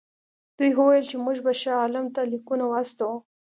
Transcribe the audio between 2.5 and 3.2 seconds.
واستوو.